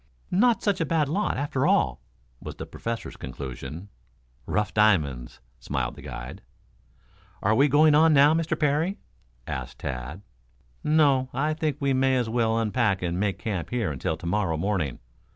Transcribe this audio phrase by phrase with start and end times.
[0.31, 2.01] "Not such a bad lot, after all,"
[2.39, 3.89] was the Professor's conclusion.
[4.47, 6.41] "Rough diamonds," smiled the guide.
[7.43, 8.59] "Are we going on now, Mr.
[8.59, 8.97] Parry?"
[9.45, 10.23] asked Tad.
[10.83, 14.57] "No; I think we may as well unpack and make camp here until to morrow
[14.57, 14.97] morning.